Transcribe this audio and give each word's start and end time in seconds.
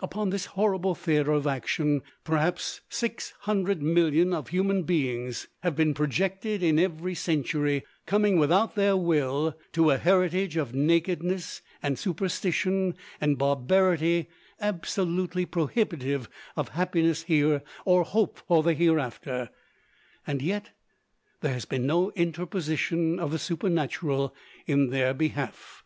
Upon 0.00 0.30
this 0.30 0.44
horrible 0.44 0.94
theater 0.94 1.32
of 1.32 1.44
action 1.44 2.02
perhaps 2.22 2.82
600,000,000 2.88 4.32
of 4.32 4.50
human 4.50 4.84
beings 4.84 5.48
have 5.64 5.74
been 5.74 5.92
projected 5.92 6.62
in 6.62 6.78
every 6.78 7.16
century, 7.16 7.82
coming 8.06 8.38
without 8.38 8.76
their 8.76 8.96
will 8.96 9.58
to 9.72 9.90
a 9.90 9.98
heritage 9.98 10.56
of 10.56 10.72
nakedness 10.72 11.62
and 11.82 11.98
superstition 11.98 12.94
and 13.20 13.36
barbarity 13.36 14.28
absolutely 14.60 15.44
prohibitive 15.46 16.28
of 16.54 16.68
happiness 16.78 17.24
here 17.24 17.60
or 17.84 18.04
hope 18.04 18.40
for 18.46 18.62
the 18.62 18.74
hereafter; 18.74 19.50
and 20.24 20.40
yet 20.42 20.70
there 21.40 21.54
has 21.54 21.64
been 21.64 21.86
no 21.88 22.12
interposition 22.12 23.18
of 23.18 23.32
the 23.32 23.36
Supernatural 23.40 24.32
in 24.64 24.90
their 24.90 25.12
behalf. 25.12 25.82